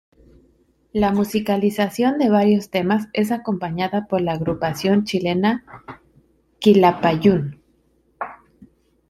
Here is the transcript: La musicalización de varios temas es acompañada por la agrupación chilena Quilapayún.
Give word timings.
La 0.93 1.11
musicalización 1.13 2.17
de 2.17 2.31
varios 2.31 2.71
temas 2.71 3.05
es 3.13 3.31
acompañada 3.31 4.07
por 4.07 4.19
la 4.21 4.31
agrupación 4.31 5.03
chilena 5.03 5.63
Quilapayún. 6.57 7.61